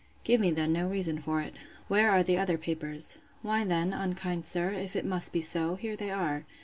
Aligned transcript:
—Give 0.23 0.41
me 0.41 0.49
then 0.49 0.73
no 0.73 0.87
reason 0.87 1.19
for 1.19 1.41
it. 1.41 1.53
Where 1.87 2.09
are 2.09 2.23
the 2.23 2.35
other 2.35 2.57
papers? 2.57 3.17
Why, 3.43 3.63
then, 3.63 3.93
unkind 3.93 4.47
sir, 4.47 4.71
if 4.71 4.95
it 4.95 5.05
must 5.05 5.31
be 5.31 5.41
so, 5.41 5.75
here 5.75 5.95
they 5.95 6.09
are. 6.09 6.41